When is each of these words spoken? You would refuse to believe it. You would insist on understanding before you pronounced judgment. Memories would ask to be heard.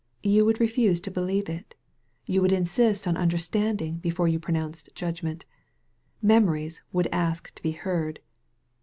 You 0.23 0.45
would 0.45 0.59
refuse 0.59 0.99
to 1.01 1.11
believe 1.11 1.47
it. 1.47 1.75
You 2.25 2.41
would 2.41 2.51
insist 2.51 3.07
on 3.07 3.15
understanding 3.15 3.97
before 3.97 4.27
you 4.27 4.39
pronounced 4.39 4.89
judgment. 4.95 5.45
Memories 6.23 6.81
would 6.91 7.07
ask 7.11 7.53
to 7.53 7.61
be 7.61 7.73
heard. 7.73 8.19